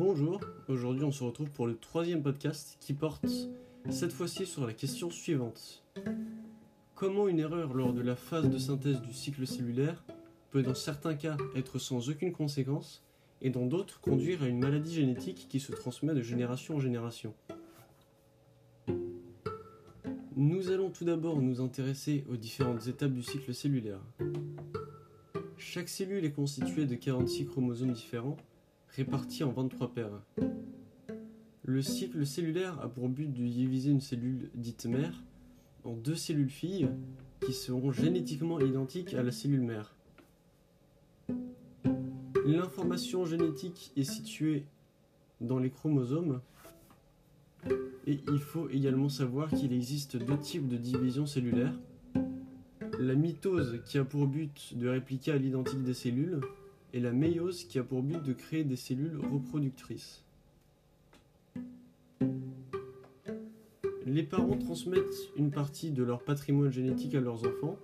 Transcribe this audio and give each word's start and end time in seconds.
on 0.00 1.12
se 1.12 1.24
retrouve 1.24 1.50
pour 1.50 1.66
le 1.66 1.76
troisième 1.76 2.22
podcast 2.22 2.76
qui 2.80 2.94
porte 2.94 3.26
cette 3.90 4.12
fois-ci 4.12 4.46
sur 4.46 4.66
la 4.66 4.72
question 4.72 5.10
suivante. 5.10 5.82
Comment 6.94 7.28
une 7.28 7.40
erreur 7.40 7.74
lors 7.74 7.92
de 7.92 8.00
la 8.00 8.16
phase 8.16 8.48
de 8.48 8.58
synthèse 8.58 9.00
du 9.00 9.12
cycle 9.12 9.46
cellulaire 9.46 10.04
peut 10.50 10.62
dans 10.62 10.74
certains 10.74 11.14
cas 11.14 11.36
être 11.56 11.78
sans 11.78 12.08
aucune 12.08 12.32
conséquence 12.32 13.02
et 13.40 13.50
dans 13.50 13.66
d'autres 13.66 14.00
conduire 14.00 14.42
à 14.42 14.46
une 14.46 14.60
maladie 14.60 14.94
génétique 14.94 15.46
qui 15.48 15.60
se 15.60 15.72
transmet 15.72 16.14
de 16.14 16.22
génération 16.22 16.76
en 16.76 16.80
génération? 16.80 17.34
Nous 20.36 20.70
allons 20.70 20.90
tout 20.90 21.04
d'abord 21.04 21.42
nous 21.42 21.60
intéresser 21.60 22.24
aux 22.30 22.36
différentes 22.36 22.86
étapes 22.86 23.12
du 23.12 23.22
cycle 23.22 23.52
cellulaire. 23.52 24.00
Chaque 25.58 25.88
cellule 25.88 26.24
est 26.24 26.32
constituée 26.32 26.86
de 26.86 26.94
46 26.94 27.46
chromosomes 27.46 27.92
différents 27.92 28.36
répartis 28.96 29.44
en 29.44 29.52
23 29.52 29.94
paires. 29.94 30.22
Le 31.64 31.80
cycle 31.80 32.26
cellulaire 32.26 32.80
a 32.80 32.88
pour 32.88 33.08
but 33.08 33.32
de 33.32 33.46
diviser 33.46 33.90
une 33.90 34.00
cellule 34.00 34.50
dite 34.54 34.86
mère 34.86 35.22
en 35.84 35.94
deux 35.94 36.14
cellules 36.14 36.50
filles 36.50 36.88
qui 37.40 37.52
seront 37.52 37.90
génétiquement 37.90 38.60
identiques 38.60 39.14
à 39.14 39.22
la 39.22 39.32
cellule 39.32 39.62
mère. 39.62 39.94
L'information 42.44 43.24
génétique 43.24 43.92
est 43.96 44.04
située 44.04 44.64
dans 45.40 45.58
les 45.58 45.70
chromosomes 45.70 46.40
et 48.06 48.20
il 48.28 48.40
faut 48.40 48.68
également 48.68 49.08
savoir 49.08 49.48
qu'il 49.50 49.72
existe 49.72 50.16
deux 50.16 50.38
types 50.38 50.68
de 50.68 50.76
division 50.76 51.24
cellulaire. 51.24 51.72
La 52.98 53.14
mitose 53.14 53.80
qui 53.86 53.98
a 53.98 54.04
pour 54.04 54.26
but 54.26 54.76
de 54.76 54.88
répliquer 54.88 55.32
à 55.32 55.38
l'identique 55.38 55.82
des 55.82 55.94
cellules 55.94 56.40
et 56.92 57.00
la 57.00 57.12
méiose 57.12 57.64
qui 57.64 57.78
a 57.78 57.82
pour 57.82 58.02
but 58.02 58.22
de 58.22 58.32
créer 58.32 58.64
des 58.64 58.76
cellules 58.76 59.18
reproductrices. 59.18 60.24
Les 64.04 64.22
parents 64.22 64.58
transmettent 64.58 65.30
une 65.36 65.50
partie 65.50 65.90
de 65.90 66.02
leur 66.02 66.22
patrimoine 66.22 66.70
génétique 66.70 67.14
à 67.14 67.20
leurs 67.20 67.46
enfants. 67.46 67.78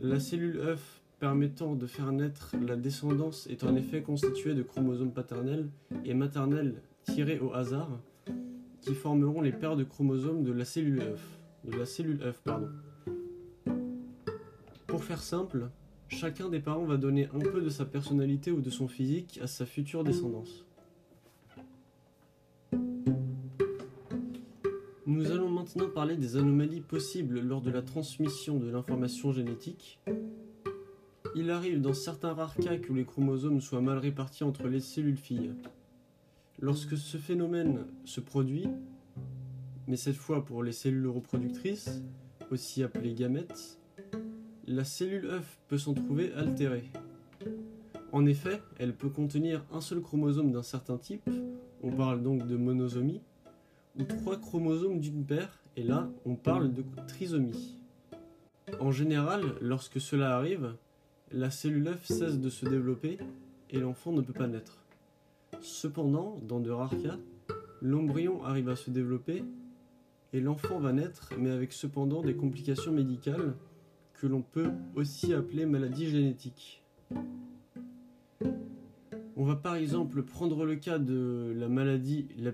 La 0.00 0.18
cellule 0.18 0.58
œuf 0.58 1.02
permettant 1.20 1.74
de 1.74 1.86
faire 1.86 2.10
naître 2.12 2.54
la 2.60 2.76
descendance 2.76 3.46
est 3.48 3.64
en 3.64 3.76
effet 3.76 4.02
constituée 4.02 4.54
de 4.54 4.62
chromosomes 4.62 5.12
paternels 5.12 5.68
et 6.04 6.14
maternels 6.14 6.80
tirés 7.02 7.38
au 7.38 7.52
hasard 7.52 8.00
qui 8.80 8.94
formeront 8.94 9.40
les 9.40 9.52
paires 9.52 9.76
de 9.76 9.84
chromosomes 9.84 10.42
de 10.42 10.52
la 10.52 10.64
cellule 10.64 11.02
œuf. 11.02 11.38
Pour 14.86 15.04
faire 15.04 15.22
simple, 15.22 15.68
chacun 16.08 16.48
des 16.48 16.60
parents 16.60 16.84
va 16.84 16.96
donner 16.96 17.28
un 17.34 17.38
peu 17.38 17.60
de 17.60 17.68
sa 17.68 17.84
personnalité 17.84 18.50
ou 18.50 18.60
de 18.60 18.70
son 18.70 18.88
physique 18.88 19.38
à 19.42 19.46
sa 19.46 19.66
future 19.66 20.04
descendance. 20.04 20.64
Nous 25.06 25.30
allons 25.30 25.48
maintenant 25.48 25.88
parler 25.88 26.16
des 26.16 26.36
anomalies 26.36 26.82
possibles 26.82 27.40
lors 27.40 27.62
de 27.62 27.70
la 27.70 27.82
transmission 27.82 28.58
de 28.58 28.68
l'information 28.68 29.32
génétique. 29.32 29.98
Il 31.34 31.50
arrive 31.50 31.80
dans 31.80 31.94
certains 31.94 32.34
rares 32.34 32.56
cas 32.56 32.76
que 32.76 32.92
les 32.92 33.04
chromosomes 33.04 33.60
soient 33.60 33.80
mal 33.80 33.98
répartis 33.98 34.44
entre 34.44 34.68
les 34.68 34.80
cellules 34.80 35.16
filles. 35.16 35.52
Lorsque 36.58 36.96
ce 36.96 37.16
phénomène 37.16 37.86
se 38.04 38.20
produit, 38.20 38.66
mais 39.86 39.96
cette 39.96 40.16
fois 40.16 40.44
pour 40.44 40.62
les 40.62 40.72
cellules 40.72 41.06
reproductrices, 41.06 42.02
aussi 42.50 42.82
appelées 42.82 43.14
gamètes, 43.14 43.77
la 44.68 44.84
cellule 44.84 45.26
œuf 45.26 45.58
peut 45.68 45.78
s'en 45.78 45.94
trouver 45.94 46.32
altérée. 46.34 46.84
En 48.12 48.26
effet, 48.26 48.60
elle 48.78 48.94
peut 48.94 49.08
contenir 49.08 49.64
un 49.72 49.80
seul 49.80 50.02
chromosome 50.02 50.52
d'un 50.52 50.62
certain 50.62 50.98
type, 50.98 51.28
on 51.82 51.90
parle 51.90 52.22
donc 52.22 52.46
de 52.46 52.56
monosomie, 52.56 53.22
ou 53.98 54.04
trois 54.04 54.36
chromosomes 54.36 55.00
d'une 55.00 55.24
paire, 55.24 55.58
et 55.76 55.82
là 55.82 56.10
on 56.26 56.36
parle 56.36 56.72
de 56.72 56.84
trisomie. 57.06 57.76
En 58.78 58.92
général, 58.92 59.42
lorsque 59.62 60.00
cela 60.00 60.36
arrive, 60.36 60.74
la 61.32 61.50
cellule 61.50 61.88
œuf 61.88 62.04
cesse 62.04 62.38
de 62.38 62.50
se 62.50 62.66
développer 62.66 63.18
et 63.70 63.78
l'enfant 63.78 64.12
ne 64.12 64.20
peut 64.20 64.34
pas 64.34 64.48
naître. 64.48 64.84
Cependant, 65.62 66.36
dans 66.46 66.60
de 66.60 66.70
rares 66.70 67.02
cas, 67.02 67.16
l'embryon 67.80 68.44
arrive 68.44 68.68
à 68.68 68.76
se 68.76 68.90
développer 68.90 69.44
et 70.34 70.40
l'enfant 70.40 70.78
va 70.78 70.92
naître, 70.92 71.32
mais 71.38 71.50
avec 71.50 71.72
cependant 71.72 72.20
des 72.20 72.36
complications 72.36 72.92
médicales 72.92 73.54
que 74.18 74.26
l'on 74.26 74.42
peut 74.42 74.70
aussi 74.96 75.32
appeler 75.32 75.64
maladie 75.64 76.10
génétique. 76.10 76.82
On 79.36 79.44
va 79.44 79.54
par 79.54 79.76
exemple 79.76 80.22
prendre 80.24 80.64
le 80.64 80.74
cas 80.74 80.98
de 80.98 81.54
la 81.56 81.68
maladie 81.68 82.26
la 82.36 82.50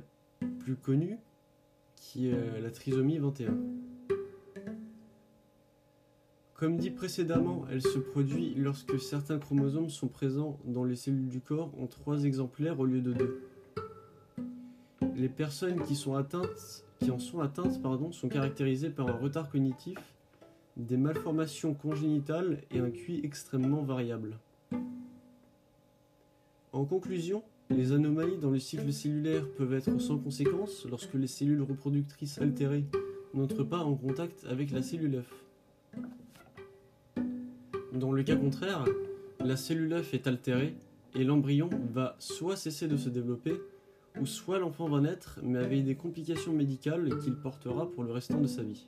plus 0.61 0.77
connue, 0.77 1.19
qui 1.97 2.29
est 2.29 2.61
la 2.61 2.71
trisomie 2.71 3.19
21. 3.19 3.57
Comme 6.55 6.77
dit 6.77 6.91
précédemment, 6.91 7.65
elle 7.71 7.83
se 7.83 7.99
produit 7.99 8.55
lorsque 8.55 9.01
certains 9.01 9.39
chromosomes 9.39 9.89
sont 9.89 10.09
présents 10.09 10.59
dans 10.67 10.85
les 10.85 10.97
cellules 10.97 11.29
du 11.29 11.41
corps 11.41 11.73
en 11.81 11.87
trois 11.87 12.25
exemplaires 12.25 12.79
au 12.79 12.85
lieu 12.85 13.01
de 13.01 13.13
deux. 13.15 13.43
Les 15.17 15.29
personnes 15.29 15.83
qui, 15.83 15.95
en 15.95 17.19
sont 17.19 17.41
atteintes 17.41 17.81
sont 18.13 18.29
caractérisées 18.29 18.91
par 18.91 19.09
un 19.09 19.17
retard 19.17 19.51
cognitif, 19.51 19.99
des 20.77 20.97
malformations 20.97 21.75
congénitales 21.75 22.59
et 22.71 22.81
un 22.81 22.91
QI 22.91 23.21
extrêmement 23.23 23.83
variable. 23.83 24.39
En 26.73 26.85
conclusion, 26.85 27.43
les 27.71 27.93
anomalies 27.93 28.39
dans 28.39 28.51
le 28.51 28.59
cycle 28.59 28.93
cellulaire 28.93 29.49
peuvent 29.57 29.75
être 29.75 29.99
sans 30.01 30.19
conséquence 30.19 30.87
lorsque 30.91 31.15
les 31.15 31.29
cellules 31.29 31.63
reproductrices 31.63 32.41
altérées 32.41 32.85
n'entrent 33.33 33.65
pas 33.65 33.79
en 33.79 33.95
contact 33.95 34.45
avec 34.49 34.71
la 34.73 34.83
cellule 34.83 35.17
œuf. 35.17 35.33
Dans 37.93 38.13
le 38.13 38.23
cas 38.25 38.37
contraire, 38.37 38.85
la 39.39 39.57
cellule 39.57 39.93
œuf 39.93 40.15
est 40.15 40.27
altérée 40.27 40.75
et 41.15 41.23
l'embryon 41.23 41.71
va 41.93 42.17
soit 42.19 42.57
cesser 42.57 42.89
de 42.89 42.97
se 42.97 43.09
développer, 43.09 43.55
ou 44.21 44.27
soit 44.27 44.59
l'enfant 44.59 44.89
va 44.89 45.01
naître 45.01 45.39
mais 45.43 45.61
avec 45.61 45.85
des 45.85 45.95
complications 45.95 46.53
médicales 46.53 47.19
qu'il 47.21 47.37
portera 47.37 47.89
pour 47.89 48.03
le 48.03 48.13
restant 48.13 48.41
de 48.41 48.49
sa 48.49 48.63
vie. 48.65 48.87